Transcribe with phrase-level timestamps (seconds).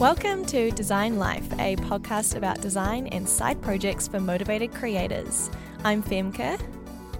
[0.00, 5.50] Welcome to Design Life, a podcast about design and side projects for motivated creators.
[5.84, 6.58] I'm Femke.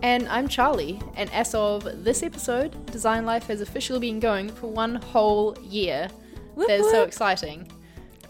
[0.01, 4.69] And I'm Charlie, and as of this episode, Design Life has officially been going for
[4.69, 6.09] one whole year.
[6.55, 7.09] Whoop That is so whoop.
[7.09, 7.71] exciting.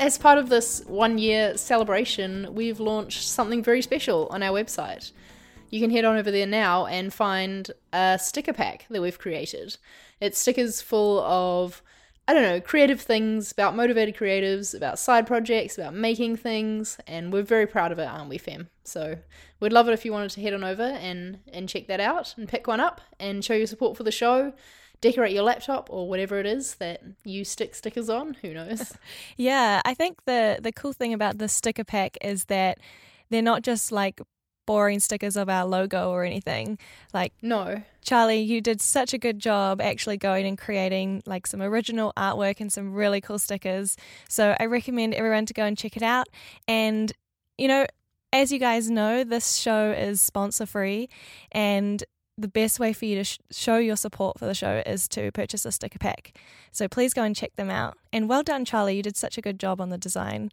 [0.00, 5.12] As part of this one year celebration, we've launched something very special on our website.
[5.68, 9.76] You can head on over there now and find a sticker pack that we've created.
[10.20, 11.84] It's stickers full of,
[12.30, 17.32] I don't know, creative things about motivated creatives, about side projects, about making things, and
[17.32, 18.68] we're very proud of it, aren't we, Fem?
[18.84, 19.16] So
[19.58, 22.36] we'd love it if you wanted to head on over and, and check that out
[22.36, 24.52] and pick one up and show your support for the show,
[25.00, 28.34] decorate your laptop or whatever it is that you stick stickers on.
[28.42, 28.92] Who knows?
[29.36, 32.78] Yeah, I think the the cool thing about the sticker pack is that
[33.30, 34.20] they're not just like
[34.70, 36.78] boring stickers of our logo or anything.
[37.12, 37.82] Like no.
[38.02, 42.60] Charlie, you did such a good job actually going and creating like some original artwork
[42.60, 43.96] and some really cool stickers.
[44.28, 46.28] So I recommend everyone to go and check it out.
[46.68, 47.12] And
[47.58, 47.84] you know,
[48.32, 51.08] as you guys know, this show is sponsor free
[51.50, 52.04] and
[52.38, 55.32] the best way for you to sh- show your support for the show is to
[55.32, 56.38] purchase a sticker pack.
[56.70, 57.98] So please go and check them out.
[58.12, 58.96] And well done, Charlie.
[58.96, 60.52] You did such a good job on the design.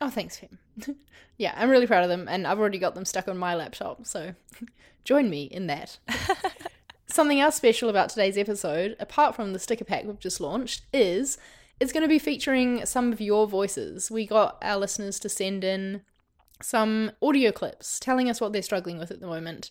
[0.00, 0.58] Oh, thanks, Fem.
[1.38, 4.06] yeah, I'm really proud of them, and I've already got them stuck on my laptop,
[4.06, 4.34] so
[5.04, 5.98] join me in that.
[7.06, 11.38] Something else special about today's episode, apart from the sticker pack we've just launched, is
[11.80, 14.10] it's going to be featuring some of your voices.
[14.10, 16.02] We got our listeners to send in
[16.62, 19.70] some audio clips telling us what they're struggling with at the moment.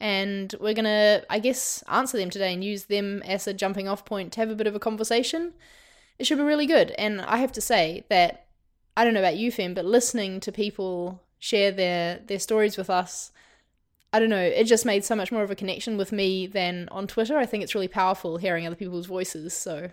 [0.00, 3.88] And we're going to, I guess, answer them today and use them as a jumping
[3.88, 5.52] off point to have a bit of a conversation.
[6.18, 6.90] It should be really good.
[6.92, 8.41] And I have to say that
[8.96, 12.90] I don't know about you, Fem, but listening to people share their their stories with
[12.90, 13.32] us,
[14.12, 16.88] I don't know, it just made so much more of a connection with me than
[16.90, 17.38] on Twitter.
[17.38, 19.54] I think it's really powerful hearing other people's voices.
[19.54, 19.90] So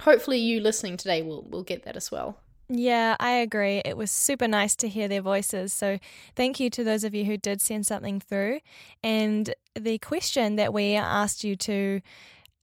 [0.00, 2.38] hopefully you listening today will will get that as well.
[2.68, 3.82] Yeah, I agree.
[3.84, 5.72] It was super nice to hear their voices.
[5.74, 5.98] So,
[6.34, 8.60] thank you to those of you who did send something through.
[9.02, 12.00] And the question that we asked you to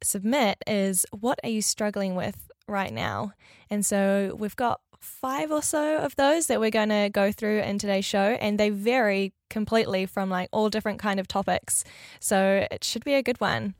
[0.01, 3.33] submit is what are you struggling with right now?
[3.69, 7.59] And so, we've got five or so of those that we're going to go through
[7.59, 11.83] in today's show and they vary completely from like all different kind of topics.
[12.19, 13.75] So, it should be a good one.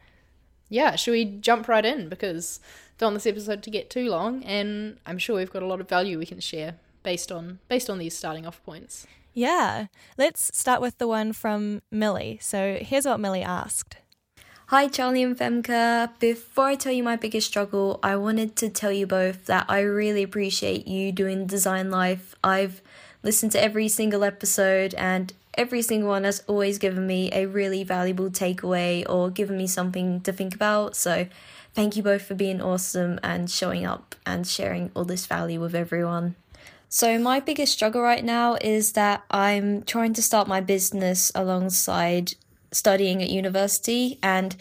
[0.69, 2.59] Yeah, should we jump right in because
[2.97, 5.81] don't want this episode to get too long and I'm sure we've got a lot
[5.81, 9.07] of value we can share based on based on these starting off points.
[9.33, 9.87] Yeah.
[10.17, 12.39] Let's start with the one from Millie.
[12.41, 13.97] So, here's what Millie asked.
[14.69, 16.11] Hi, Charlie and Femke.
[16.19, 19.79] Before I tell you my biggest struggle, I wanted to tell you both that I
[19.79, 22.35] really appreciate you doing Design Life.
[22.43, 22.79] I've
[23.23, 27.83] listened to every single episode, and every single one has always given me a really
[27.83, 30.95] valuable takeaway or given me something to think about.
[30.95, 31.25] So,
[31.73, 35.73] thank you both for being awesome and showing up and sharing all this value with
[35.73, 36.35] everyone.
[36.89, 42.35] So, my biggest struggle right now is that I'm trying to start my business alongside
[42.71, 44.55] studying at university, and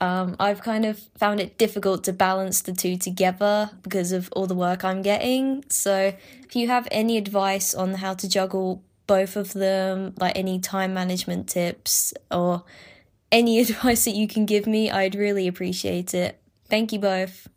[0.00, 4.46] um, I've kind of found it difficult to balance the two together because of all
[4.46, 5.64] the work I'm getting.
[5.68, 10.58] So, if you have any advice on how to juggle both of them, like any
[10.58, 12.64] time management tips or
[13.30, 16.40] any advice that you can give me, I'd really appreciate it.
[16.68, 17.48] Thank you both.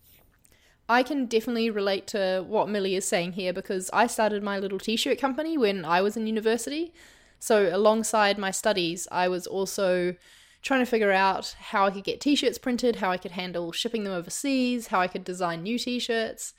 [0.89, 4.79] I can definitely relate to what Millie is saying here because I started my little
[4.79, 6.93] t shirt company when I was in university.
[7.39, 10.15] So, alongside my studies, I was also
[10.61, 13.71] trying to figure out how I could get t shirts printed, how I could handle
[13.71, 16.53] shipping them overseas, how I could design new t shirts.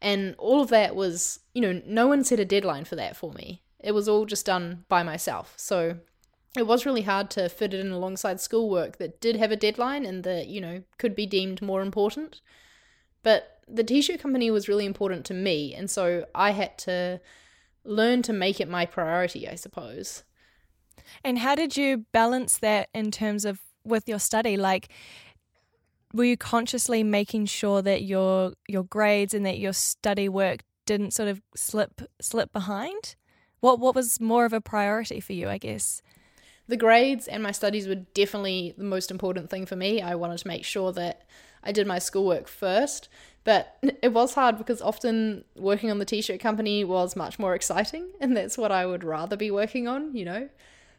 [0.00, 3.32] And all of that was, you know, no one set a deadline for that for
[3.32, 3.62] me.
[3.78, 5.54] It was all just done by myself.
[5.56, 5.98] So,
[6.56, 10.04] it was really hard to fit it in alongside schoolwork that did have a deadline
[10.04, 12.40] and that, you know, could be deemed more important.
[13.22, 17.20] But the t shirt company was really important to me, and so I had to
[17.84, 20.24] learn to make it my priority, I suppose.
[21.24, 24.56] And how did you balance that in terms of with your study?
[24.56, 24.88] Like,
[26.12, 31.12] were you consciously making sure that your your grades and that your study work didn't
[31.12, 33.16] sort of slip slip behind?
[33.60, 35.48] What what was more of a priority for you?
[35.48, 36.02] I guess.
[36.68, 40.00] The grades and my studies were definitely the most important thing for me.
[40.00, 41.26] I wanted to make sure that
[41.62, 43.08] I did my schoolwork first,
[43.44, 47.54] but it was hard because often working on the t shirt company was much more
[47.54, 50.48] exciting, and that's what I would rather be working on, you know?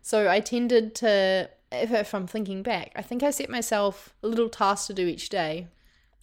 [0.02, 4.50] So I tended to, if, I'm thinking back, I think I set myself a little
[4.50, 5.68] task to do each day.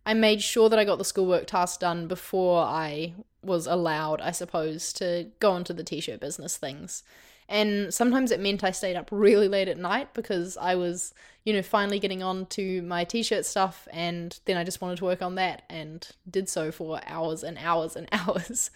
[0.05, 4.33] I made sure that I got the schoolwork task done before I was allowed, I
[4.33, 7.03] suppose, to go into the t shirt business things.
[7.51, 11.13] And sometimes it meant I stayed up really late at night because I was,
[11.45, 13.87] you know, finally getting on to my t shirt stuff.
[13.93, 17.59] And then I just wanted to work on that and did so for hours and
[17.59, 18.71] hours and hours.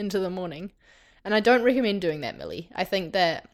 [0.00, 0.72] into the morning.
[1.24, 2.68] And I don't recommend doing that, Millie.
[2.74, 3.48] I think that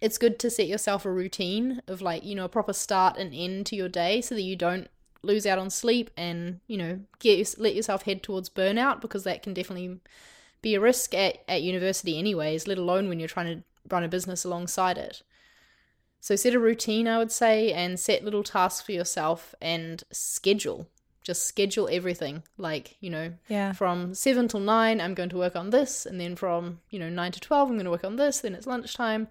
[0.00, 3.34] it's good to set yourself a routine of like, you know, a proper start and
[3.34, 4.88] end to your day so that you don't
[5.22, 9.42] lose out on sleep and, you know, get let yourself head towards burnout because that
[9.42, 10.00] can definitely
[10.62, 14.08] be a risk at, at university anyways, let alone when you're trying to run a
[14.08, 15.22] business alongside it.
[16.20, 20.86] So set a routine, I would say, and set little tasks for yourself and schedule.
[21.22, 22.42] Just schedule everything.
[22.58, 23.72] Like, you know, Yeah.
[23.72, 26.04] from 7 till 9, I'm going to work on this.
[26.04, 28.40] And then from, you know, 9 to 12, I'm going to work on this.
[28.40, 29.28] Then it's lunchtime.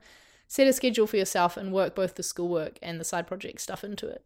[0.47, 3.83] Set a schedule for yourself and work both the schoolwork and the side project stuff
[3.83, 4.23] into it.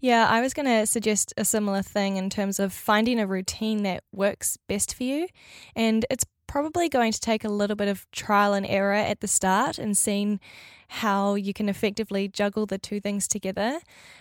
[0.00, 3.82] Yeah, I was going to suggest a similar thing in terms of finding a routine
[3.82, 5.28] that works best for you.
[5.74, 9.28] And it's probably going to take a little bit of trial and error at the
[9.28, 10.40] start and seeing
[10.88, 13.80] how you can effectively juggle the two things together.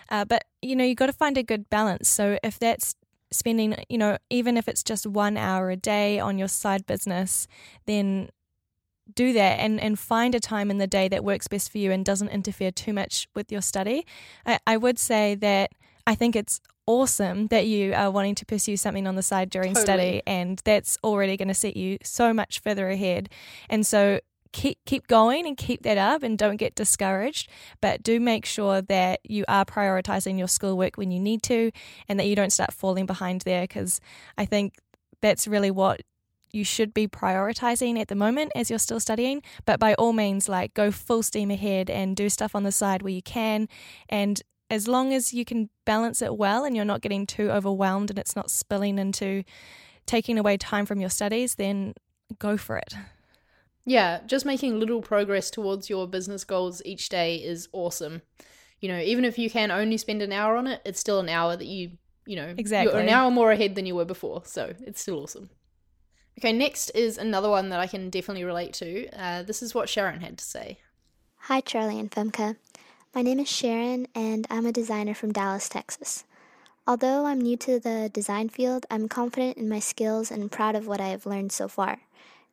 [0.09, 2.09] Uh, but, you know, you've got to find a good balance.
[2.09, 2.95] So if that's
[3.31, 7.47] spending, you know, even if it's just one hour a day on your side business,
[7.85, 8.29] then
[9.13, 11.91] do that and, and find a time in the day that works best for you
[11.91, 14.05] and doesn't interfere too much with your study.
[14.45, 15.71] I, I would say that
[16.07, 19.73] I think it's awesome that you are wanting to pursue something on the side during
[19.73, 19.85] Totally.
[19.85, 23.29] study and that's already going to set you so much further ahead.
[23.69, 24.19] And so
[24.55, 27.49] keep keep going and keep that up and don't get discouraged,
[27.81, 31.71] but do make sure that you are prioritizing your schoolwork when you need to
[32.07, 33.99] and that you don't start falling behind there because
[34.37, 34.75] I think
[35.21, 36.01] that's really what
[36.51, 39.41] you should be prioritizing at the moment as you're still studying.
[39.65, 43.01] But by all means, like go full steam ahead and do stuff on the side
[43.01, 43.67] where you can.
[44.07, 48.09] And as long as you can balance it well and you're not getting too overwhelmed
[48.09, 49.43] and it's not spilling into
[50.05, 51.93] taking away time from your studies, then
[52.39, 52.95] go for it.
[53.85, 58.23] Yeah, just making little progress towards your business goals each day is awesome.
[58.79, 61.29] You know, even if you can only spend an hour on it, it's still an
[61.29, 61.91] hour that you,
[62.25, 62.91] you know, Exactly.
[62.91, 64.41] you're an hour more ahead than you were before.
[64.45, 65.49] So it's still awesome.
[66.39, 69.07] Okay, next is another one that I can definitely relate to.
[69.17, 70.79] Uh, this is what Sharon had to say.
[71.41, 72.57] Hi, Charlie and Femke.
[73.15, 76.25] My name is Sharon, and I'm a designer from Dallas, Texas.
[76.85, 80.85] Although I'm new to the design field, I'm confident in my skills and proud of
[80.85, 81.99] what I have learned so far.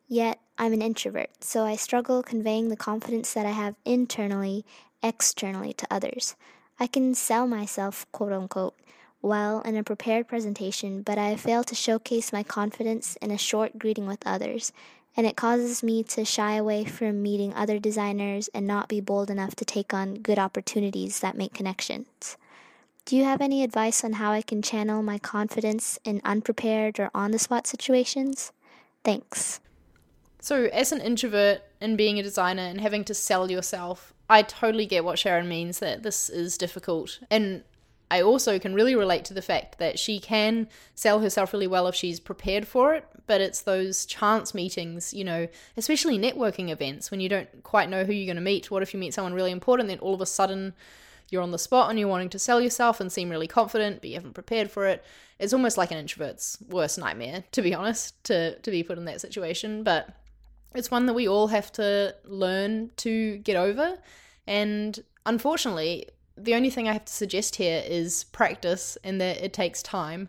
[0.06, 4.64] Yet, I'm an introvert, so I struggle conveying the confidence that I have internally,
[5.03, 6.37] externally to others.
[6.79, 8.79] I can sell myself, quote unquote,
[9.20, 13.81] well in a prepared presentation, but I fail to showcase my confidence in a short
[13.81, 14.73] greeting with others,
[15.17, 19.31] and it causes me to shy away from meeting other designers and not be bold
[19.31, 22.37] enough to take on good opportunities that make connections.
[23.05, 27.11] Do you have any advice on how I can channel my confidence in unprepared or
[27.14, 28.53] on the spot situations?
[29.05, 29.61] Thanks.
[30.41, 34.87] So, as an introvert and being a designer and having to sell yourself, I totally
[34.87, 37.20] get what Sharon means that this is difficult.
[37.31, 37.65] And
[38.11, 41.87] I also can really relate to the fact that she can sell herself really well
[41.87, 47.11] if she's prepared for it, but it's those chance meetings, you know, especially networking events
[47.11, 48.71] when you don't quite know who you're going to meet.
[48.71, 50.75] What if you meet someone really important, then all of a sudden
[51.31, 54.11] you're on the spot and you're wanting to sell yourself and seem really confident, but
[54.11, 55.05] you haven't prepared for it.
[55.39, 59.07] It's almost like an introvert's worst nightmare, to be honest, to, to be put in
[59.07, 59.83] that situation.
[59.83, 60.11] But
[60.75, 63.99] it's one that we all have to learn to get over.
[64.47, 69.53] And unfortunately, the only thing I have to suggest here is practice and that it
[69.53, 70.29] takes time.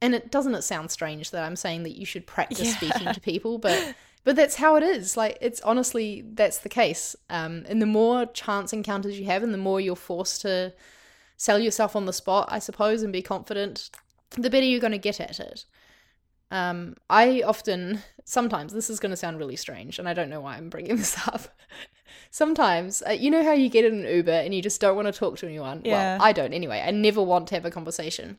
[0.00, 2.76] And it doesn't it sound strange that I'm saying that you should practice Yeah.
[2.76, 5.16] speaking to people, but but that's how it is.
[5.16, 7.16] Like it's honestly that's the case.
[7.30, 10.72] Um, and the more chance encounters you have, and the more you're forced to
[11.36, 13.90] sell yourself on the spot, I suppose, and be confident,
[14.32, 15.64] the better you're going to get at it.
[16.50, 20.40] Um, I often, sometimes, this is going to sound really strange, and I don't know
[20.40, 21.42] why I'm bringing this up.
[22.30, 25.06] sometimes, uh, you know how you get in an Uber and you just don't want
[25.06, 25.82] to talk to anyone?
[25.84, 26.16] Yeah.
[26.18, 26.82] Well, I don't anyway.
[26.84, 28.38] I never want to have a conversation.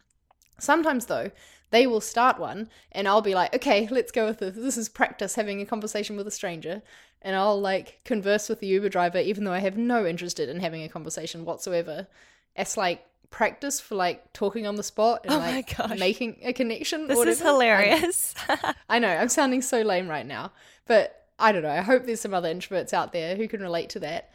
[0.60, 1.32] Sometimes, though,
[1.72, 4.56] they will start one, and I'll be like, okay, let's go with this.
[4.56, 6.82] This is practice having a conversation with a stranger.
[7.22, 10.60] And I'll like converse with the Uber driver, even though I have no interest in
[10.62, 12.08] having a conversation whatsoever.
[12.56, 17.04] It's like practice for like talking on the spot and Oh like making a connection.
[17.04, 18.34] or This is hilarious.
[18.90, 20.52] I know, I'm sounding so lame right now,
[20.88, 21.70] but I don't know.
[21.70, 24.32] I hope there's some other introverts out there who can relate to that.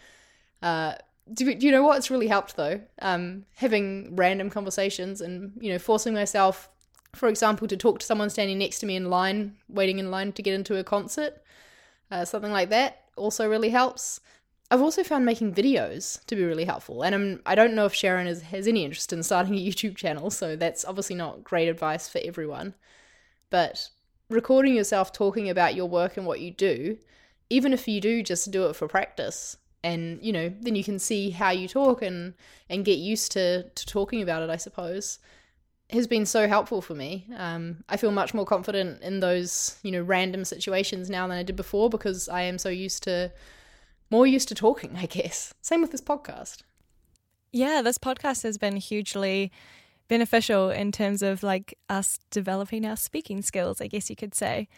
[0.62, 0.94] Uh,
[1.32, 2.80] do, do you know what's really helped though?
[3.00, 6.68] Um, having random conversations and you know forcing myself,
[7.14, 10.32] for example, to talk to someone standing next to me in line, waiting in line
[10.32, 11.42] to get into a concert,
[12.10, 14.20] uh, something like that also really helps.
[14.70, 17.94] I've also found making videos to be really helpful, and I'm, I don't know if
[17.94, 21.68] Sharon is, has any interest in starting a YouTube channel, so that's obviously not great
[21.68, 22.74] advice for everyone.
[23.50, 23.90] But
[24.30, 26.98] recording yourself talking about your work and what you do,
[27.50, 30.98] even if you do just do it for practice, and you know, then you can
[30.98, 32.34] see how you talk and
[32.68, 34.50] and get used to to talking about it.
[34.50, 35.20] I suppose
[35.90, 37.26] has been so helpful for me.
[37.36, 41.42] Um, I feel much more confident in those, you know, random situations now than I
[41.42, 43.30] did before because I am so used to,
[44.10, 45.54] more used to talking, I guess.
[45.60, 46.62] Same with this podcast.
[47.52, 49.52] Yeah, this podcast has been hugely
[50.08, 54.68] beneficial in terms of like us developing our speaking skills, I guess you could say.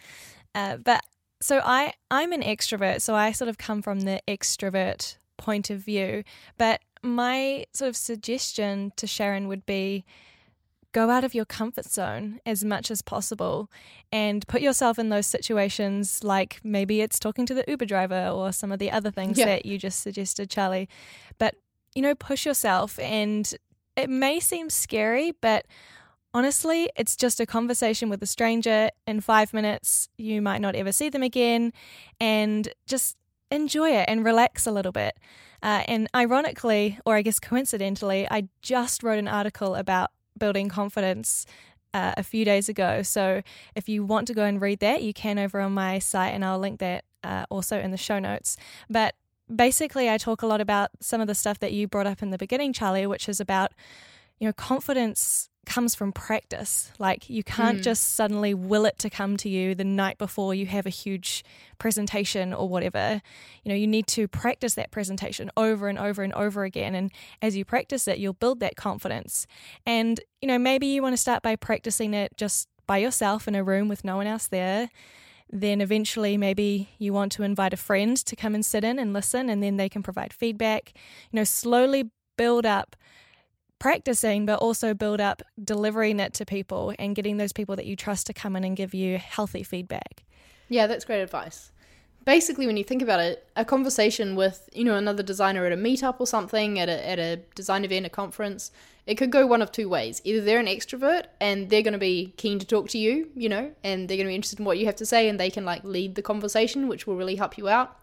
[0.54, 1.02] Uh, but
[1.40, 5.80] so I I'm an extrovert, so I sort of come from the extrovert point of
[5.80, 6.24] view.
[6.56, 10.04] But my sort of suggestion to Sharon would be
[10.92, 13.70] go out of your comfort zone as much as possible
[14.10, 18.50] and put yourself in those situations like maybe it's talking to the Uber driver or
[18.50, 19.44] some of the other things yeah.
[19.44, 20.88] that you just suggested, Charlie.
[21.38, 21.56] But
[21.94, 23.54] you know, push yourself and
[23.96, 25.66] it may seem scary, but
[26.36, 28.90] honestly, it's just a conversation with a stranger.
[29.06, 31.72] In five minutes, you might not ever see them again.
[32.20, 33.16] And just
[33.50, 35.16] enjoy it and relax a little bit.
[35.62, 41.46] Uh, and ironically, or I guess coincidentally, I just wrote an article about building confidence
[41.94, 43.02] uh, a few days ago.
[43.02, 43.40] So
[43.74, 46.44] if you want to go and read that, you can over on my site, and
[46.44, 48.58] I'll link that uh, also in the show notes.
[48.90, 49.14] But
[49.54, 52.28] basically, I talk a lot about some of the stuff that you brought up in
[52.28, 53.72] the beginning, Charlie, which is about,
[54.38, 56.90] you know, confidence comes from practice.
[56.98, 57.82] Like you can't mm.
[57.82, 61.44] just suddenly will it to come to you the night before you have a huge
[61.78, 63.20] presentation or whatever.
[63.64, 66.94] You know, you need to practice that presentation over and over and over again.
[66.94, 69.46] And as you practice it, you'll build that confidence.
[69.84, 73.54] And, you know, maybe you want to start by practicing it just by yourself in
[73.54, 74.88] a room with no one else there
[75.48, 79.12] then eventually maybe you want to invite a friend to come and sit in and
[79.12, 80.92] listen and then they can provide feedback
[81.30, 82.96] you know slowly build up
[83.78, 87.96] practicing but also build up delivering it to people and getting those people that you
[87.96, 90.24] trust to come in and give you healthy feedback.
[90.68, 91.72] Yeah that's great advice.
[92.24, 95.76] Basically when you think about it a conversation with you know another designer at a
[95.76, 98.70] meetup or something at a, at a design event a conference
[99.06, 100.20] it could go one of two ways.
[100.24, 103.48] Either they're an extrovert and they're going to be keen to talk to you you
[103.48, 105.50] know and they're going to be interested in what you have to say and they
[105.50, 107.96] can like lead the conversation which will really help you out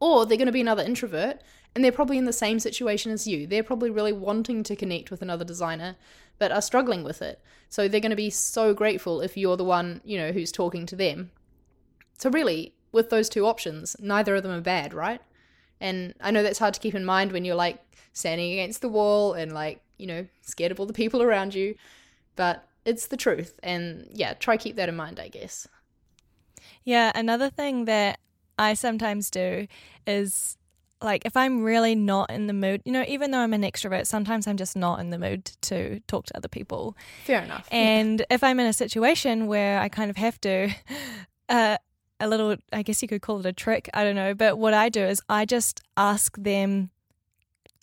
[0.00, 1.40] or they're going to be another introvert
[1.76, 5.12] and they're probably in the same situation as you they're probably really wanting to connect
[5.12, 5.94] with another designer
[6.38, 9.64] but are struggling with it so they're going to be so grateful if you're the
[9.64, 11.30] one you know who's talking to them
[12.18, 15.20] so really with those two options, neither of them are bad, right?
[15.80, 17.78] And I know that's hard to keep in mind when you're like
[18.14, 21.74] standing against the wall and like, you know, scared of all the people around you,
[22.34, 23.60] but it's the truth.
[23.62, 25.68] And yeah, try keep that in mind, I guess.
[26.84, 28.18] Yeah, another thing that
[28.58, 29.66] I sometimes do
[30.06, 30.56] is
[31.06, 34.06] like if I'm really not in the mood, you know, even though I'm an extrovert,
[34.06, 36.96] sometimes I'm just not in the mood to talk to other people.
[37.24, 37.66] Fair enough.
[37.70, 38.26] And yeah.
[38.28, 40.68] if I'm in a situation where I kind of have to,
[41.48, 41.78] uh,
[42.18, 43.88] a little, I guess you could call it a trick.
[43.94, 44.34] I don't know.
[44.34, 46.90] But what I do is I just ask them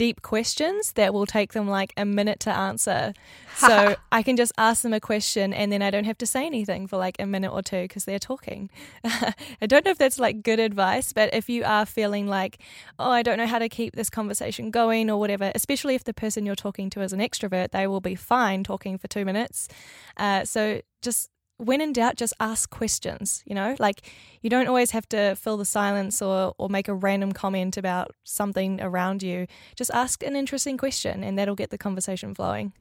[0.03, 3.13] deep questions that will take them like a minute to answer.
[3.55, 6.45] so I can just ask them a question and then I don't have to say
[6.45, 8.69] anything for like a minute or two because they're talking.
[9.05, 12.59] I don't know if that's like good advice, but if you are feeling like,
[12.99, 16.13] oh, I don't know how to keep this conversation going or whatever, especially if the
[16.13, 19.69] person you're talking to is an extrovert, they will be fine talking for two minutes.
[20.17, 21.29] Uh, so just
[21.63, 23.75] when in doubt, just ask questions, you know?
[23.79, 24.01] Like
[24.41, 28.11] you don't always have to fill the silence or, or make a random comment about
[28.23, 29.47] something around you.
[29.75, 32.73] Just ask an interesting question and that'll get the conversation flowing.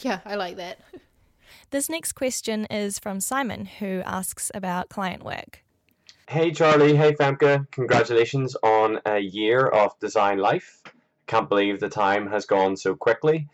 [0.00, 0.78] Yeah, I like that.
[1.70, 5.62] this next question is from Simon, who asks about client work.
[6.28, 7.70] Hey Charlie, hey Femke.
[7.70, 10.82] congratulations on a year of design life.
[11.26, 13.48] Can't believe the time has gone so quickly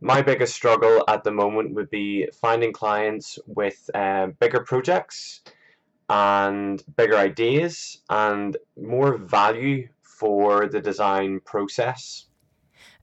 [0.00, 5.42] my biggest struggle at the moment would be finding clients with uh, bigger projects
[6.08, 12.26] and bigger ideas and more value for the design process.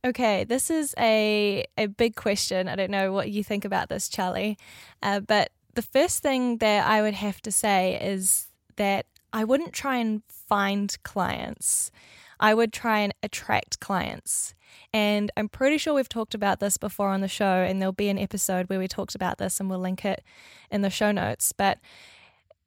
[0.03, 2.67] Okay, this is a a big question.
[2.67, 4.57] I don't know what you think about this, Charlie,
[5.03, 9.74] uh, but the first thing that I would have to say is that I wouldn't
[9.74, 11.91] try and find clients.
[12.39, 14.55] I would try and attract clients.
[14.93, 18.09] And I'm pretty sure we've talked about this before on the show, and there'll be
[18.09, 20.23] an episode where we talked about this, and we'll link it
[20.69, 21.53] in the show notes.
[21.53, 21.79] But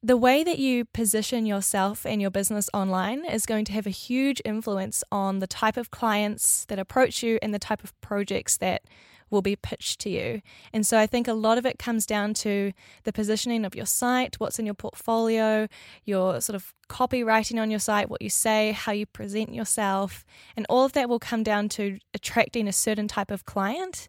[0.03, 3.91] the way that you position yourself and your business online is going to have a
[3.91, 8.59] huge influence on the type of clients that approach you and the type of projects
[8.59, 8.83] that
[9.31, 10.43] will be pitched to you.
[10.73, 12.73] And so I think a lot of it comes down to
[13.05, 15.69] the positioning of your site, what's in your portfolio,
[16.05, 20.25] your sort of copywriting on your site, what you say, how you present yourself,
[20.57, 24.09] and all of that will come down to attracting a certain type of client.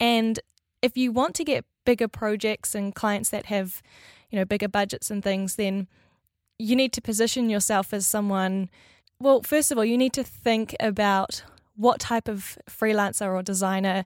[0.00, 0.40] And
[0.80, 3.82] if you want to get bigger projects and clients that have,
[4.30, 5.88] you know, bigger budgets and things, then
[6.58, 8.70] you need to position yourself as someone
[9.22, 11.44] well, first of all, you need to think about
[11.76, 14.04] what type of freelancer or designer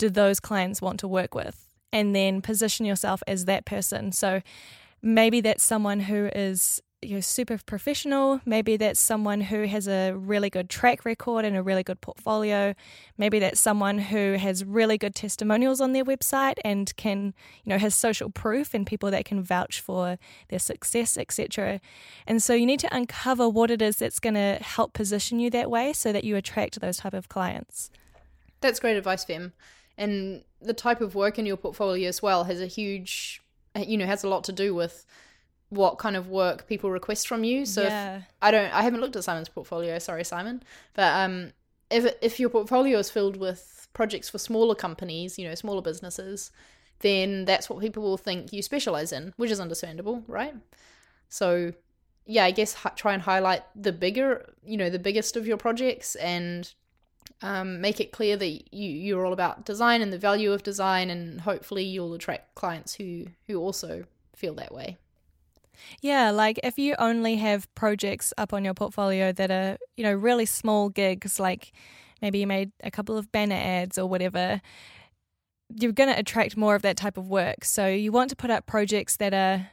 [0.00, 1.70] do those clients want to work with?
[1.92, 4.12] and then position yourself as that person.
[4.12, 4.42] So
[5.02, 8.42] maybe that's someone who is you super professional.
[8.44, 12.74] Maybe that's someone who has a really good track record and a really good portfolio.
[13.16, 17.32] Maybe that's someone who has really good testimonials on their website and can,
[17.64, 20.18] you know, has social proof and people that can vouch for
[20.50, 21.80] their success, etc.
[22.26, 25.48] And so you need to uncover what it is that's going to help position you
[25.50, 27.90] that way so that you attract those type of clients.
[28.60, 29.54] That's great advice, Fem.
[30.00, 33.42] And the type of work in your portfolio as well has a huge,
[33.76, 35.06] you know, has a lot to do with
[35.68, 37.66] what kind of work people request from you.
[37.66, 38.22] So yeah.
[38.42, 39.98] I don't, I haven't looked at Simon's portfolio.
[39.98, 40.62] Sorry, Simon.
[40.94, 41.52] But um,
[41.90, 46.50] if if your portfolio is filled with projects for smaller companies, you know, smaller businesses,
[47.00, 50.54] then that's what people will think you specialize in, which is understandable, right?
[51.28, 51.72] So
[52.26, 56.14] yeah, I guess try and highlight the bigger, you know, the biggest of your projects
[56.16, 56.72] and
[57.42, 61.10] um, make it clear that you you're all about design and the value of design,
[61.10, 64.98] and hopefully you'll attract clients who who also feel that way.
[66.00, 70.12] Yeah, like if you only have projects up on your portfolio that are, you know,
[70.12, 71.72] really small gigs, like
[72.20, 74.60] maybe you made a couple of banner ads or whatever,
[75.74, 77.64] you're going to attract more of that type of work.
[77.64, 79.68] So you want to put up projects that are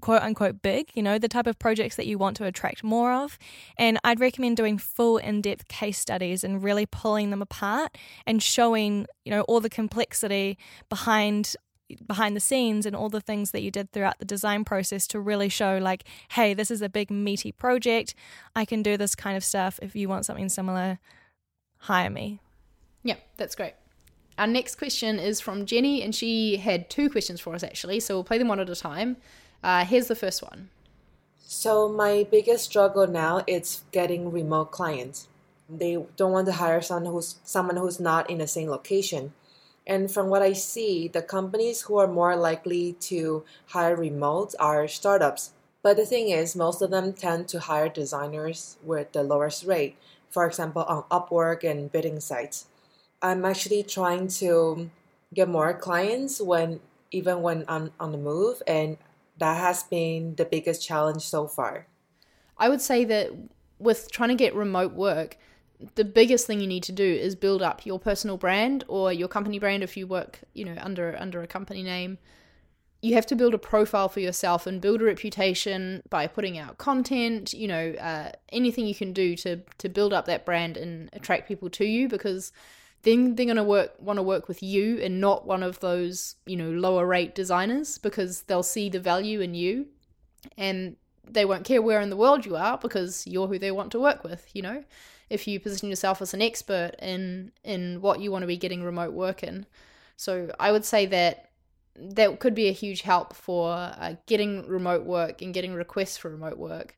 [0.00, 3.12] quote unquote big, you know, the type of projects that you want to attract more
[3.12, 3.38] of.
[3.76, 8.42] And I'd recommend doing full in depth case studies and really pulling them apart and
[8.42, 11.54] showing, you know, all the complexity behind
[12.06, 15.18] behind the scenes and all the things that you did throughout the design process to
[15.18, 18.14] really show like hey this is a big meaty project.
[18.54, 21.00] I can do this kind of stuff if you want something similar.
[21.78, 22.40] Hire me.
[23.02, 23.74] Yeah that's great.
[24.38, 28.14] Our next question is from jenny and she had two questions for us actually so
[28.14, 29.16] we'll play them one at a time
[29.62, 30.68] uh, here's the first one
[31.38, 35.28] so my biggest struggle now is getting remote clients
[35.68, 39.32] they don't want to hire someone who's someone who's not in the same location
[39.90, 44.86] and from what I see, the companies who are more likely to hire remote are
[44.86, 45.50] startups.
[45.82, 49.96] But the thing is, most of them tend to hire designers with the lowest rate,
[50.28, 52.66] for example, on Upwork and bidding sites.
[53.20, 54.90] I'm actually trying to
[55.34, 56.80] get more clients when
[57.10, 58.96] even when I'm on the move, and
[59.40, 61.86] that has been the biggest challenge so far.
[62.56, 63.30] I would say that
[63.78, 65.36] with trying to get remote work,
[65.94, 69.28] the biggest thing you need to do is build up your personal brand or your
[69.28, 72.18] company brand if you work you know under under a company name
[73.00, 76.76] you have to build a profile for yourself and build a reputation by putting out
[76.76, 81.08] content you know uh, anything you can do to to build up that brand and
[81.14, 82.52] attract people to you because
[83.02, 86.36] then they're going to work want to work with you and not one of those
[86.46, 89.86] you know lower rate designers because they'll see the value in you
[90.56, 90.96] and
[91.28, 94.00] they won't care where in the world you are because you're who they want to
[94.00, 94.82] work with you know
[95.30, 98.82] if you position yourself as an expert in in what you want to be getting
[98.82, 99.64] remote work in.
[100.16, 101.50] So I would say that
[101.96, 106.30] that could be a huge help for uh, getting remote work and getting requests for
[106.30, 106.96] remote work.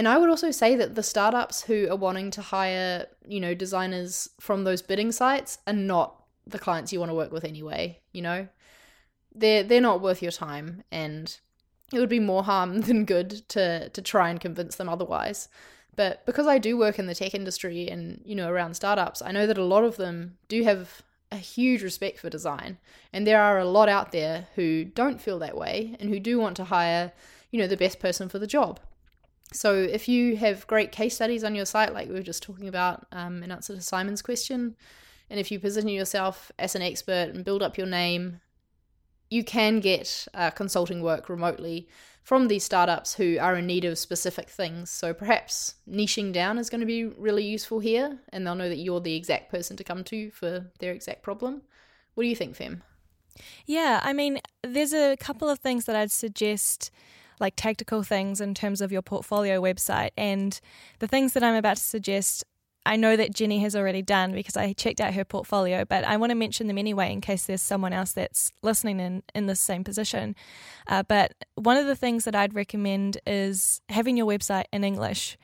[0.00, 3.52] And I would also say that the startups who are wanting to hire, you know,
[3.52, 8.00] designers from those bidding sites are not the clients you want to work with anyway,
[8.10, 8.48] you know.
[9.34, 11.38] They're they're not worth your time and
[11.92, 15.48] it would be more harm than good to to try and convince them otherwise.
[15.96, 19.32] But because I do work in the tech industry and, you know, around startups, I
[19.32, 22.78] know that a lot of them do have a huge respect for design.
[23.12, 26.38] And there are a lot out there who don't feel that way and who do
[26.38, 27.12] want to hire,
[27.50, 28.80] you know, the best person for the job.
[29.52, 32.68] So if you have great case studies on your site, like we were just talking
[32.68, 34.76] about um, in answer to Simon's question,
[35.28, 38.40] and if you position yourself as an expert and build up your name,
[39.28, 41.88] you can get uh, consulting work remotely
[42.22, 44.90] from these startups who are in need of specific things.
[44.90, 48.76] So perhaps niching down is going to be really useful here, and they'll know that
[48.76, 51.62] you're the exact person to come to for their exact problem.
[52.14, 52.82] What do you think, Fem?
[53.66, 56.90] Yeah, I mean, there's a couple of things that I'd suggest
[57.40, 60.10] like tactical things in terms of your portfolio website.
[60.16, 60.58] And
[60.98, 62.44] the things that I'm about to suggest
[62.86, 66.16] I know that Jenny has already done because I checked out her portfolio, but I
[66.16, 69.54] want to mention them anyway in case there's someone else that's listening in, in the
[69.54, 70.34] same position.
[70.86, 75.36] Uh, but one of the things that I'd recommend is having your website in English.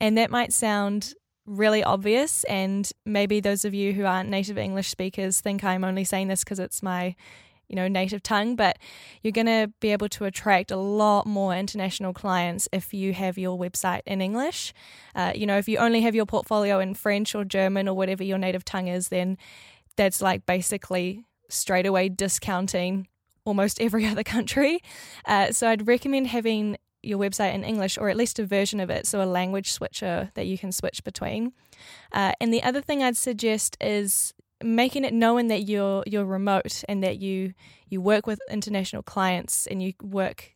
[0.00, 1.14] And that might sound
[1.46, 6.04] really obvious, and maybe those of you who aren't native English speakers think I'm only
[6.04, 7.16] saying this because it's my
[7.72, 8.78] you know, native tongue, but
[9.22, 13.38] you're going to be able to attract a lot more international clients if you have
[13.38, 14.74] your website in English.
[15.14, 18.22] Uh, you know, if you only have your portfolio in French or German or whatever
[18.22, 19.38] your native tongue is, then
[19.96, 23.08] that's like basically straight away discounting
[23.44, 24.80] almost every other country.
[25.24, 28.90] Uh, so I'd recommend having your website in English or at least a version of
[28.90, 31.52] it, so a language switcher that you can switch between.
[32.12, 36.84] Uh, and the other thing I'd suggest is making it knowing that you're you're remote
[36.88, 37.54] and that you
[37.88, 40.54] you work with international clients and you work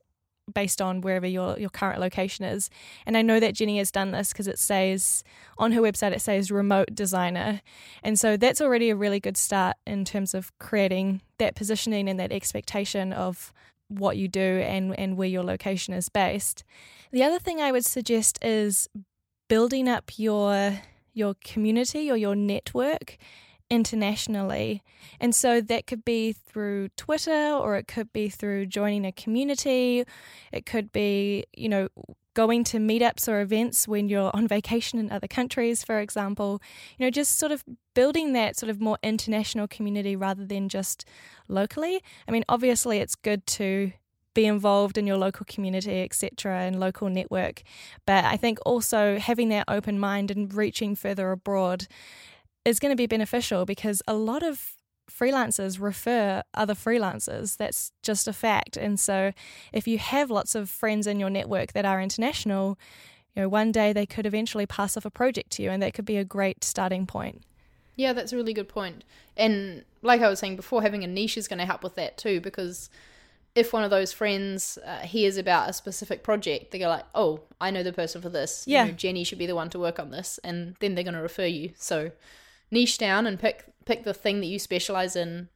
[0.53, 2.71] based on wherever your, your current location is.
[3.05, 5.25] And I know that Jenny has done this because it says
[5.59, 7.61] on her website, it says remote designer.
[8.03, 12.21] And so that's already a really good start in terms of creating that positioning and
[12.21, 13.53] that expectation of
[13.88, 16.64] what you do and, and where your location is based.
[17.12, 18.88] The other thing I would suggest is
[19.49, 20.81] building up your
[21.12, 23.16] your community or your network
[23.71, 24.83] internationally.
[25.21, 30.05] And so that could be through Twitter or it could be through joining a community.
[30.53, 31.89] It could be, you know,
[32.35, 36.61] going to meetups or events when you're on vacation in other countries, for example.
[36.99, 41.07] You know, just sort of building that sort of more international community rather than just
[41.49, 42.03] locally.
[42.29, 43.93] I mean, obviously, it's good to
[44.35, 47.63] be involved in your local community, etc., and local network.
[48.07, 51.87] But I think also having that open mind and reaching further abroad
[52.67, 54.77] is going to be beneficial because a lot of
[55.11, 57.57] freelancers refer other freelancers.
[57.57, 58.77] That's just a fact.
[58.77, 59.33] And so
[59.73, 62.77] if you have lots of friends in your network that are international,
[63.35, 65.95] you know, one day they could eventually pass off a project to you and that
[65.95, 67.43] could be a great starting point.
[67.95, 69.05] Yeah, that's a really good point.
[69.37, 72.19] And like I was saying before, having a niche is going to help with that
[72.19, 72.91] too because
[73.55, 77.41] if one of those friends uh, hears about a specific project, they go like, "Oh,
[77.59, 78.65] I know the person for this.
[78.67, 81.05] Yeah, you know, Jenny should be the one to work on this," and then they're
[81.05, 81.73] going to refer you.
[81.79, 82.11] So
[82.71, 85.49] niche down and pick pick the thing that you specialize in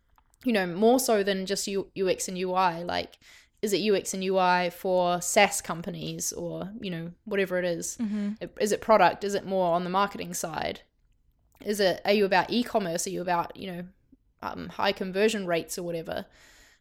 [0.45, 3.19] you know more so than just ux and ui like
[3.63, 7.99] is it ux and ui for saas companies or you know whatever it is?
[8.01, 8.45] Mm-hmm.
[8.61, 9.25] is it product?
[9.25, 10.81] Is it more on the marketing side?
[11.65, 13.07] Is it are you about e-commerce?
[13.07, 13.85] Are you about you know
[14.43, 16.27] um, high conversion rates or whatever?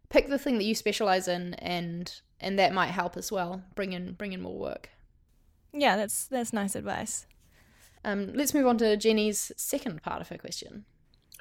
[0.09, 3.63] Pick the thing that you specialize in and and that might help as well.
[3.75, 4.89] Bring in bring in more work.
[5.73, 7.25] Yeah that's that's nice advice
[8.03, 10.85] um, let's move on to Jenny's second part of her question.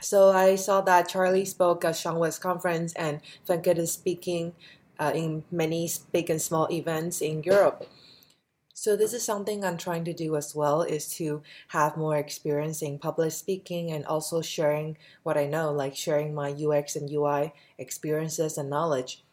[0.01, 4.55] So I saw that Charlie spoke at West conference and Femke is speaking
[4.99, 7.89] uh, in many big and small events in Europe.
[8.73, 12.81] So this is something I'm trying to do as well is to have more experience
[12.81, 17.53] in public speaking and also sharing what I know, like sharing my UX and UI
[17.77, 19.25] experiences and knowledge.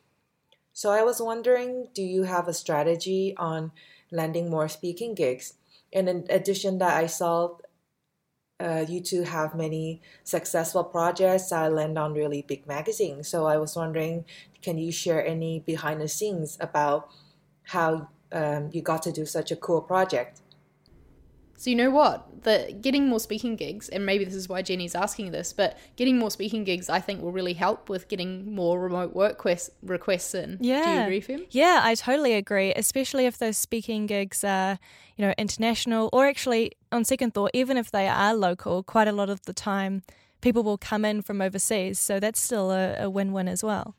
[0.73, 3.71] So I was wondering, do you have a strategy on
[4.11, 5.53] landing more speaking gigs?
[5.95, 7.57] And in addition that I saw
[8.59, 13.27] uh, you two have many successful projects that land on really big magazines.
[13.27, 14.25] So I was wondering,
[14.61, 17.09] can you share any behind the scenes about
[17.63, 20.41] how um, you got to do such a cool project?
[21.57, 22.43] So you know what?
[22.43, 26.17] The getting more speaking gigs, and maybe this is why Jenny's asking this, but getting
[26.17, 30.35] more speaking gigs, I think, will really help with getting more remote work quest- requests
[30.35, 30.57] in.
[30.59, 30.83] Yeah.
[30.83, 31.45] Do you agree, Fem?
[31.51, 32.73] Yeah, I totally agree.
[32.73, 34.79] Especially if those speaking gigs are,
[35.15, 39.13] you know, international, or actually, on second thought, even if they are local, quite a
[39.13, 40.03] lot of the time,
[40.41, 41.99] people will come in from overseas.
[41.99, 43.95] So that's still a, a win-win as well.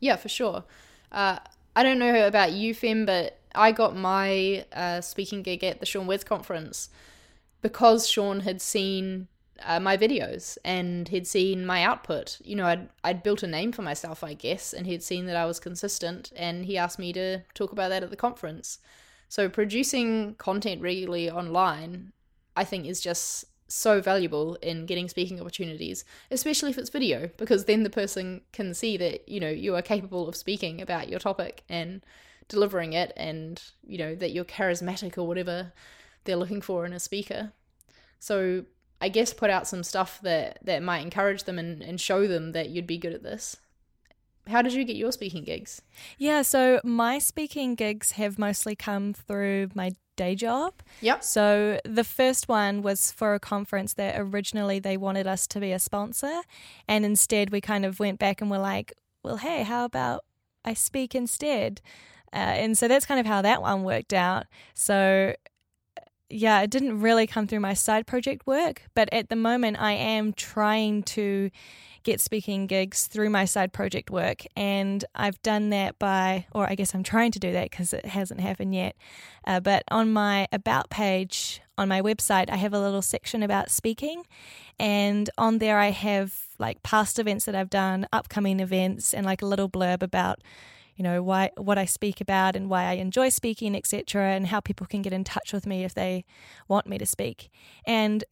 [0.00, 0.64] Yeah, for sure.
[1.12, 1.38] Uh,
[1.76, 5.86] I don't know about you, Fem, but I got my uh, speaking gig at the
[5.86, 6.88] Sean Wes conference
[7.62, 9.28] because Sean had seen
[9.64, 12.38] uh, my videos and he'd seen my output.
[12.44, 15.36] You know, I'd I'd built a name for myself, I guess, and he'd seen that
[15.36, 18.78] I was consistent, and he asked me to talk about that at the conference.
[19.28, 22.12] So producing content regularly online,
[22.56, 27.64] I think, is just so valuable in getting speaking opportunities, especially if it's video, because
[27.64, 31.18] then the person can see that you know you are capable of speaking about your
[31.18, 32.04] topic and
[32.48, 35.72] delivering it and you know that you're charismatic or whatever
[36.24, 37.52] they're looking for in a speaker
[38.18, 38.64] so
[39.00, 42.52] i guess put out some stuff that that might encourage them and, and show them
[42.52, 43.56] that you'd be good at this
[44.48, 45.82] how did you get your speaking gigs
[46.18, 50.74] yeah so my speaking gigs have mostly come through my day job.
[51.02, 51.22] Yep.
[51.22, 55.72] So the first one was for a conference that originally they wanted us to be
[55.72, 56.40] a sponsor.
[56.88, 60.24] And instead we kind of went back and were like, well, hey, how about
[60.64, 61.80] I speak instead?
[62.36, 64.44] Uh, and so that's kind of how that one worked out.
[64.74, 65.34] So,
[66.28, 69.92] yeah, it didn't really come through my side project work, but at the moment I
[69.92, 71.50] am trying to
[72.02, 74.44] get speaking gigs through my side project work.
[74.54, 78.04] And I've done that by, or I guess I'm trying to do that because it
[78.04, 78.96] hasn't happened yet.
[79.46, 83.70] Uh, but on my About page on my website, I have a little section about
[83.70, 84.24] speaking.
[84.78, 89.42] And on there, I have like past events that I've done, upcoming events, and like
[89.42, 90.40] a little blurb about
[90.96, 94.60] you know why what I speak about and why I enjoy speaking, etc., and how
[94.60, 96.24] people can get in touch with me if they
[96.68, 97.50] want me to speak.
[97.86, 98.24] And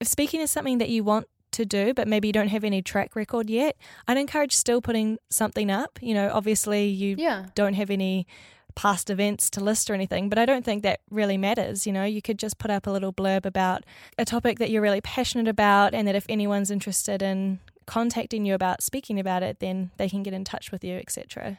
[0.00, 2.82] if speaking is something that you want to do, but maybe you don't have any
[2.82, 5.98] track record yet, I'd encourage still putting something up.
[6.00, 7.46] You know, obviously you yeah.
[7.54, 8.26] don't have any
[8.74, 11.86] past events to list or anything, but I don't think that really matters.
[11.86, 13.84] You know, you could just put up a little blurb about
[14.16, 18.54] a topic that you're really passionate about, and that if anyone's interested in contacting you
[18.54, 21.58] about speaking about it, then they can get in touch with you, etc.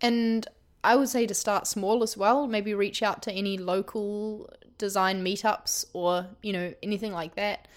[0.00, 0.46] And
[0.82, 5.22] I would say to start small as well, maybe reach out to any local design
[5.24, 7.68] meetups or, you know, anything like that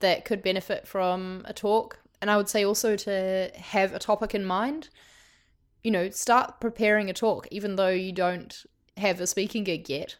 [0.00, 1.98] that could benefit from a talk.
[2.20, 4.90] And I would say also to have a topic in mind.
[5.82, 8.66] You know, start preparing a talk, even though you don't
[8.98, 10.16] have a speaking gig yet.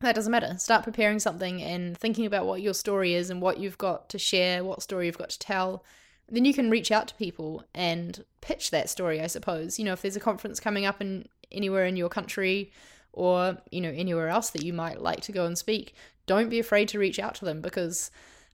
[0.00, 0.56] That doesn't matter.
[0.58, 4.18] Start preparing something and thinking about what your story is and what you've got to
[4.18, 5.84] share, what story you've got to tell.
[6.28, 9.78] Then you can reach out to people and pitch that story, I suppose.
[9.78, 12.72] You know, if there's a conference coming up in anywhere in your country
[13.12, 15.94] or, you know, anywhere else that you might like to go and speak,
[16.26, 18.10] don't be afraid to reach out to them because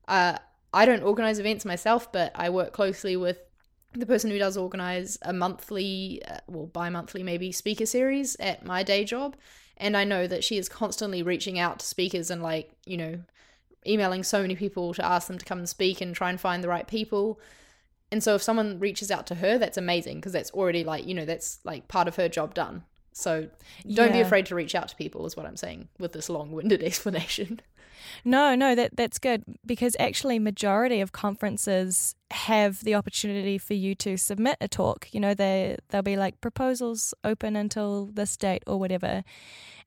[0.07, 0.37] uh,
[0.73, 3.39] I don't organize events myself, but I work closely with
[3.93, 8.65] the person who does organize a monthly, uh, well, bi monthly maybe, speaker series at
[8.65, 9.35] my day job.
[9.77, 13.19] And I know that she is constantly reaching out to speakers and, like, you know,
[13.85, 16.63] emailing so many people to ask them to come and speak and try and find
[16.63, 17.39] the right people.
[18.13, 21.15] And so if someone reaches out to her, that's amazing because that's already like, you
[21.15, 22.83] know, that's like part of her job done.
[23.11, 23.47] So
[23.91, 24.13] don't yeah.
[24.13, 26.83] be afraid to reach out to people, is what I'm saying with this long winded
[26.89, 27.59] explanation.
[28.23, 33.95] No, no, that that's good because actually majority of conferences have the opportunity for you
[33.95, 35.07] to submit a talk.
[35.11, 39.23] You know, they they'll be like proposals open until this date or whatever.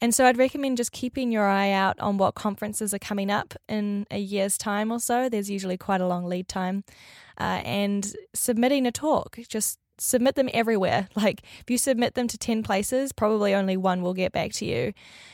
[0.00, 3.54] And so I'd recommend just keeping your eye out on what conferences are coming up
[3.68, 5.28] in a year's time or so.
[5.28, 6.82] There's usually quite a long lead time.
[7.38, 11.08] Uh, and submitting a talk, just submit them everywhere.
[11.16, 14.64] Like if you submit them to 10 places, probably only one will get back to
[14.64, 14.92] you.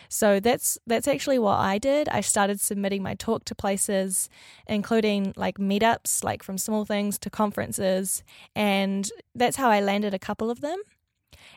[0.09, 2.09] So that's that's actually what I did.
[2.09, 4.31] I started submitting my talk to places
[4.67, 8.23] including like meetups, like from small things to conferences,
[8.55, 10.81] and that's how I landed a couple of them.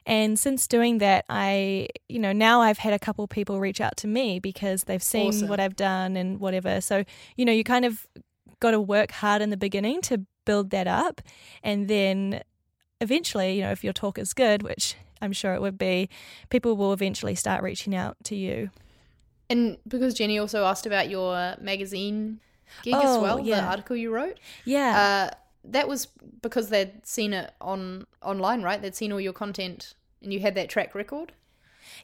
[0.05, 3.97] And since doing that, I, you know, now I've had a couple people reach out
[3.97, 5.47] to me because they've seen awesome.
[5.47, 6.81] what I've done and whatever.
[6.81, 7.03] So,
[7.35, 8.05] you know, you kind of
[8.59, 11.21] got to work hard in the beginning to build that up.
[11.63, 12.41] And then
[13.01, 16.09] eventually, you know, if your talk is good, which I'm sure it would be,
[16.49, 18.69] people will eventually start reaching out to you.
[19.49, 22.39] And because Jenny also asked about your magazine
[22.83, 23.61] gig oh, as well, yeah.
[23.61, 24.39] the article you wrote.
[24.63, 25.29] Yeah.
[25.31, 26.07] Uh, that was
[26.41, 28.81] because they'd seen it on online, right?
[28.81, 31.31] They'd seen all your content and you had that track record.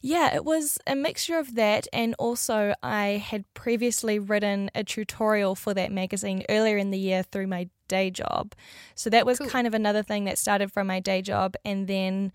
[0.01, 5.55] Yeah, it was a mixture of that, and also I had previously written a tutorial
[5.55, 8.53] for that magazine earlier in the year through my day job.
[8.95, 9.49] So that was cool.
[9.49, 12.31] kind of another thing that started from my day job, and then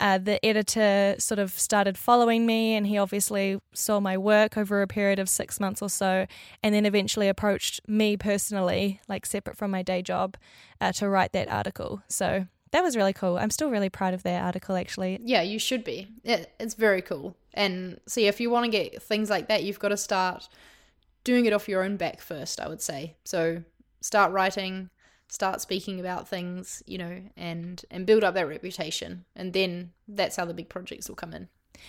[0.00, 4.82] uh, the editor sort of started following me, and he obviously saw my work over
[4.82, 6.26] a period of six months or so,
[6.62, 10.36] and then eventually approached me personally, like separate from my day job,
[10.80, 12.02] uh, to write that article.
[12.08, 13.38] So that was really cool.
[13.38, 15.20] I'm still really proud of that article, actually.
[15.22, 16.08] Yeah, you should be.
[16.24, 17.36] It, it's very cool.
[17.54, 20.48] And see, if you want to get things like that, you've got to start
[21.24, 23.14] doing it off your own back first, I would say.
[23.24, 23.62] So
[24.00, 24.90] start writing,
[25.28, 29.24] start speaking about things, you know, and and build up that reputation.
[29.36, 31.48] And then that's how the big projects will come in.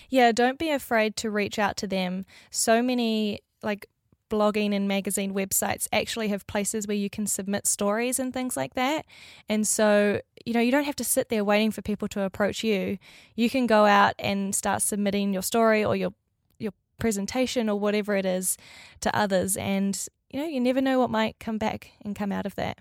[0.09, 2.25] Yeah, don't be afraid to reach out to them.
[2.51, 3.87] So many like
[4.33, 8.73] blogging and magazine websites actually have places where you can submit stories and things like
[8.73, 9.05] that.
[9.47, 12.63] And so, you know, you don't have to sit there waiting for people to approach
[12.63, 12.97] you.
[13.35, 16.13] You can go out and start submitting your story or your
[16.57, 18.57] your presentation or whatever it is
[19.01, 22.47] to others and you know, you never know what might come back and come out
[22.47, 22.79] of that.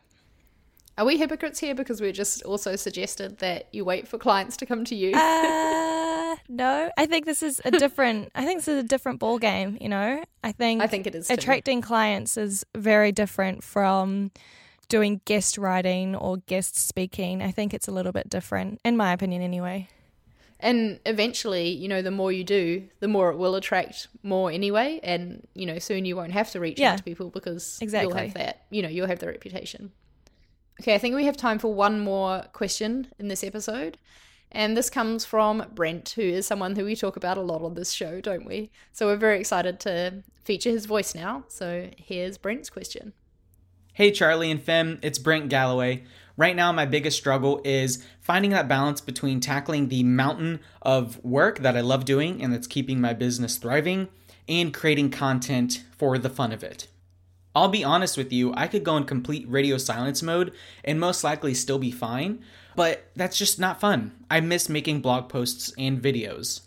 [0.97, 4.67] Are we hypocrites here because we're just also suggested that you wait for clients to
[4.67, 5.13] come to you?
[5.15, 6.12] uh,
[6.49, 8.31] no, I think this is a different.
[8.35, 9.79] I think this is a different ball game.
[9.81, 11.35] You know, I think I think it is too.
[11.35, 14.31] attracting clients is very different from
[14.89, 17.43] doing guest writing or guest speaking.
[17.43, 19.89] I think it's a little bit different, in my opinion, anyway.
[20.61, 25.01] And eventually, you know, the more you do, the more it will attract more anyway.
[25.03, 28.09] And, you know, soon you won't have to reach yeah, out to people because exactly.
[28.09, 29.91] you'll have that, you know, you'll have the reputation.
[30.81, 33.99] Okay, I think we have time for one more question in this episode.
[34.53, 37.75] And this comes from Brent, who is someone who we talk about a lot on
[37.75, 38.71] this show, don't we?
[38.93, 41.45] So we're very excited to feature his voice now.
[41.49, 43.15] So here's Brent's question.
[43.95, 46.05] Hey, Charlie and Fem, it's Brent Galloway.
[46.37, 51.61] Right now, my biggest struggle is finding that balance between tackling the mountain of work
[51.61, 54.09] that I love doing and that's keeping my business thriving
[54.49, 56.89] and creating content for the fun of it.
[57.55, 60.53] I'll be honest with you, I could go in complete radio silence mode
[60.85, 62.43] and most likely still be fine,
[62.77, 64.13] but that's just not fun.
[64.31, 66.63] I miss making blog posts and videos.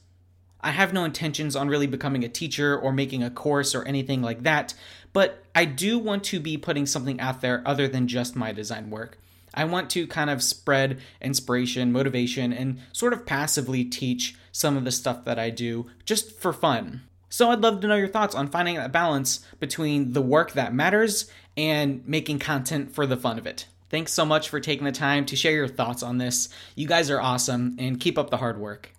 [0.62, 4.22] I have no intentions on really becoming a teacher or making a course or anything
[4.22, 4.74] like that,
[5.14, 8.90] but I do want to be putting something out there other than just my design
[8.90, 9.20] work.
[9.54, 14.84] I want to kind of spread inspiration, motivation, and sort of passively teach some of
[14.84, 17.02] the stuff that I do just for fun.
[17.30, 20.74] So I'd love to know your thoughts on finding that balance between the work that
[20.74, 23.68] matters and making content for the fun of it.
[23.96, 26.50] Thanks so much for taking the time to share your thoughts on this.
[26.76, 28.92] You guys are awesome and keep up the hard work.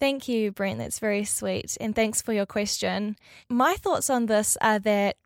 [0.00, 0.78] Thank you, Brent.
[0.78, 1.78] That's very sweet.
[1.80, 3.14] And thanks for your question.
[3.48, 5.18] My thoughts on this are that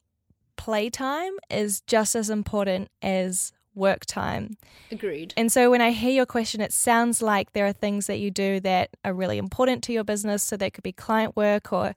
[0.57, 4.59] playtime is just as important as work time.
[4.93, 5.33] Agreed.
[5.39, 8.31] And so when I hear your question, it sounds like there are things that you
[8.31, 10.43] do that are really important to your business.
[10.43, 11.95] So that could be client work or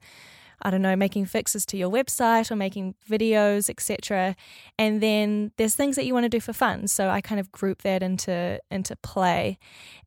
[0.62, 4.36] I don't know, making fixes to your website or making videos, etc.
[4.78, 6.88] And then there's things that you want to do for fun.
[6.88, 9.58] So I kind of group that into into play.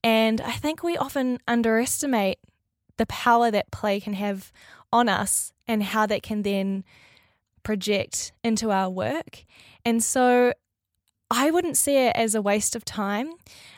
[0.04, 2.40] And I think we often underestimate
[2.98, 4.52] the power that play can have
[4.92, 6.84] on us and how that can then
[7.64, 9.46] project into our work.
[9.84, 10.54] And so
[11.32, 13.34] I wouldn't see it as a waste of time.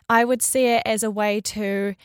[0.10, 1.96] I would see it as a way to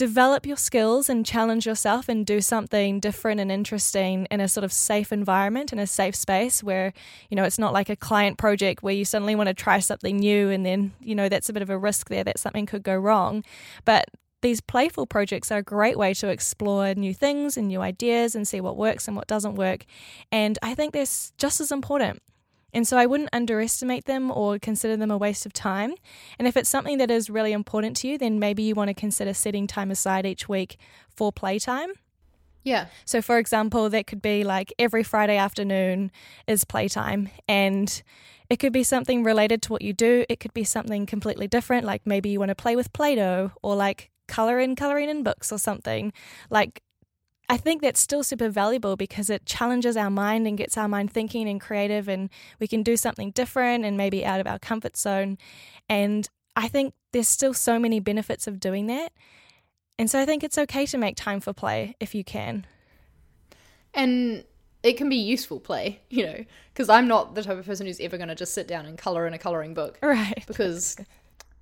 [0.00, 4.64] develop your skills and challenge yourself and do something different and interesting in a sort
[4.64, 6.94] of safe environment in a safe space where
[7.28, 10.16] you know it's not like a client project where you suddenly want to try something
[10.16, 12.82] new and then you know that's a bit of a risk there that something could
[12.82, 13.44] go wrong.
[13.84, 14.06] But
[14.40, 18.48] these playful projects are a great way to explore new things and new ideas and
[18.48, 19.84] see what works and what doesn't work.
[20.32, 22.22] And i think that's just as important
[22.72, 25.94] and so I wouldn't underestimate them or consider them a waste of time.
[26.38, 28.94] And if it's something that is really important to you, then maybe you want to
[28.94, 30.76] consider setting time aside each week
[31.08, 31.90] for playtime.
[32.62, 32.86] Yeah.
[33.04, 36.10] So, for example, that could be like every Friday afternoon
[36.46, 37.30] is playtime.
[37.48, 38.02] And
[38.50, 40.24] it could be something related to what you do.
[40.28, 43.52] It could be something completely different, like maybe you want to play with Play Doh
[43.62, 46.12] or like color in coloring in books or something.
[46.50, 46.82] Like
[47.50, 51.12] I think that's still super valuable because it challenges our mind and gets our mind
[51.12, 54.96] thinking and creative, and we can do something different and maybe out of our comfort
[54.96, 55.36] zone.
[55.88, 59.12] And I think there's still so many benefits of doing that.
[59.98, 62.66] And so I think it's okay to make time for play if you can.
[63.94, 64.44] And
[64.84, 67.98] it can be useful play, you know, because I'm not the type of person who's
[67.98, 69.98] ever going to just sit down and color in a coloring book.
[70.00, 70.44] Right.
[70.46, 70.96] Because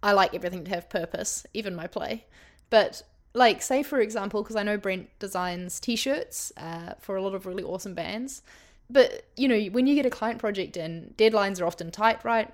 [0.03, 2.27] I like everything to have purpose, even my play.
[2.69, 3.03] But
[3.39, 7.47] like say for example because i know brent designs t-shirts uh, for a lot of
[7.47, 8.43] really awesome bands
[8.91, 12.53] but you know when you get a client project in deadlines are often tight right?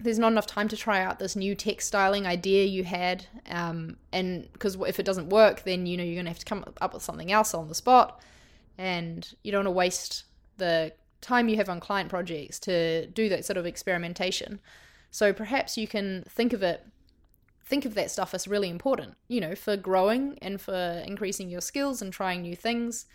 [0.00, 3.96] There's not enough time to try out this new text styling idea you had um,
[4.12, 6.64] and because if it doesn't work then you know you're going to have to come
[6.80, 8.20] up with something else on the spot
[8.76, 10.24] and you don't want to waste
[10.56, 14.60] the time you have on client projects to do that sort of experimentation.
[15.10, 16.84] So perhaps you can think of it
[17.64, 21.60] think of that stuff as really important, you know, for growing and for increasing your
[21.60, 23.06] skills and trying new things.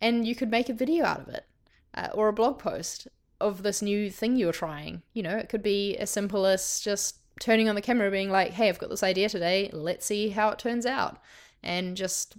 [0.00, 1.46] And you could make a video out of it
[1.94, 3.08] uh, or a blog post
[3.40, 5.02] of this new thing you're trying.
[5.12, 8.52] You know, it could be as simple as just turning on the camera, being like,
[8.52, 9.70] hey, I've got this idea today.
[9.72, 11.18] Let's see how it turns out.
[11.62, 12.36] And just,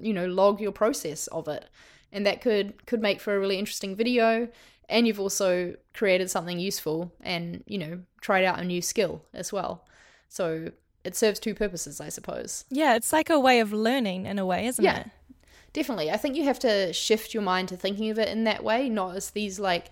[0.00, 1.68] you know, log your process of it.
[2.12, 4.48] And that could could make for a really interesting video.
[4.88, 9.52] And you've also created something useful and, you know, tried out a new skill as
[9.52, 9.86] well.
[10.28, 10.72] So
[11.04, 12.64] it serves two purposes, I suppose.
[12.70, 15.10] Yeah, it's like a way of learning in a way, isn't yeah, it?
[15.72, 16.10] Definitely.
[16.10, 18.88] I think you have to shift your mind to thinking of it in that way,
[18.88, 19.90] not as these like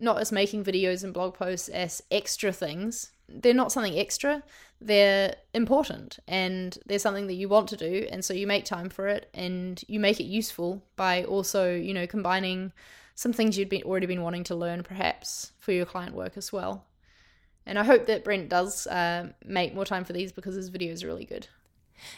[0.00, 3.10] not as making videos and blog posts as extra things.
[3.28, 4.42] They're not something extra.
[4.80, 8.88] They're important and they're something that you want to do and so you make time
[8.88, 12.72] for it and you make it useful by also, you know, combining
[13.16, 16.52] some things you'd been already been wanting to learn perhaps for your client work as
[16.52, 16.84] well.
[17.68, 20.90] And I hope that Brent does uh, make more time for these because his video
[20.90, 21.46] is really good.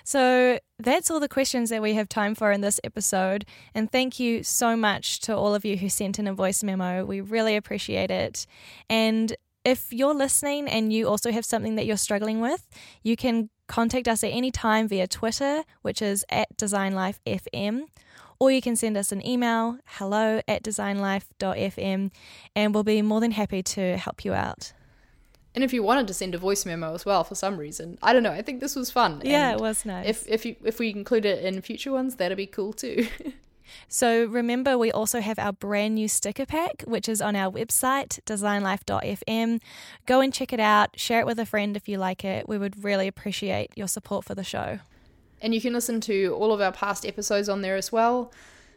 [0.05, 3.45] So that's all the questions that we have time for in this episode.
[3.75, 7.05] And thank you so much to all of you who sent in a voice memo.
[7.05, 8.47] We really appreciate it.
[8.89, 9.35] And
[9.65, 12.69] if you're listening and you also have something that you're struggling with,
[13.03, 17.83] you can contact us at any time via Twitter, which is at DesignLifeFM,
[18.39, 22.11] or you can send us an email, hello at designlife.fm,
[22.55, 24.73] and we'll be more than happy to help you out.
[25.55, 28.13] And if you wanted to send a voice memo as well for some reason, I
[28.13, 28.33] don't know.
[28.33, 29.21] I think this was fun.
[29.25, 30.07] Yeah, it was nice.
[30.07, 33.09] If if you, if we include it in future ones, that'd be cool too.
[33.89, 38.21] so remember, we also have our brand new sticker pack, which is on our website
[38.27, 39.61] designlife.fm.
[40.07, 40.99] Go and check it out.
[40.99, 42.49] Share it with a friend if you like it.
[42.49, 44.79] We would really appreciate your support for the show.
[45.43, 48.31] And you can listen to all of our past episodes on there as well.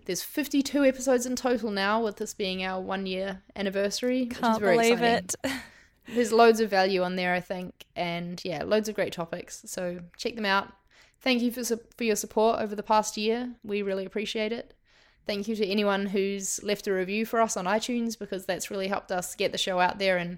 [0.06, 4.26] There's 52 episodes in total now, with this being our one year anniversary.
[4.26, 5.30] Can't which is very believe exciting.
[5.44, 5.52] it.
[6.08, 9.64] there's loads of value on there, I think, and yeah, loads of great topics.
[9.66, 10.74] So check them out.
[11.22, 13.54] Thank you for for your support over the past year.
[13.64, 14.74] We really appreciate it.
[15.26, 18.90] Thank you to anyone who's left a review for us on iTunes because that's really
[18.90, 20.38] helped us get the show out there and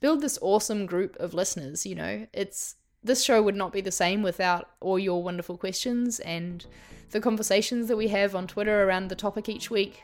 [0.00, 1.86] build this awesome group of listeners.
[1.86, 6.18] You know, it's this show would not be the same without all your wonderful questions
[6.20, 6.66] and
[7.10, 10.02] the conversations that we have on Twitter around the topic each week.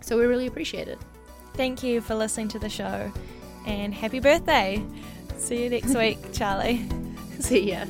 [0.00, 0.98] So we really appreciate it.
[1.54, 3.12] Thank you for listening to the show
[3.66, 4.82] and happy birthday.
[5.38, 6.80] See you next week, Charli.
[7.42, 7.86] See ya.